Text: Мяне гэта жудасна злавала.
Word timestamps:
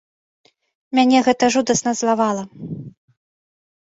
Мяне 0.99 1.19
гэта 1.27 1.49
жудасна 1.55 1.91
злавала. 2.01 2.43